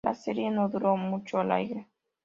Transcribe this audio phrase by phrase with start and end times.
[0.03, 1.87] La serie no duró mucho al aire.